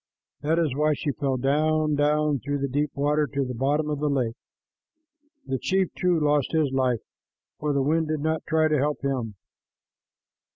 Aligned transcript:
That 0.41 0.57
is 0.57 0.73
why 0.75 0.95
she 0.95 1.11
fell 1.11 1.37
down, 1.37 1.93
down, 1.93 2.39
through 2.39 2.57
the 2.57 2.67
deep 2.67 2.89
water 2.95 3.27
to 3.27 3.45
the 3.45 3.53
bottom 3.53 3.87
of 3.87 3.99
the 3.99 4.09
lake. 4.09 4.33
The 5.45 5.59
chief, 5.59 5.93
too, 5.93 6.19
lost 6.19 6.53
his 6.53 6.71
life, 6.73 7.01
for 7.59 7.71
the 7.71 7.83
wind 7.83 8.07
did 8.07 8.21
not 8.21 8.41
try 8.47 8.67
to 8.67 8.79
help 8.79 9.03
him. 9.03 9.35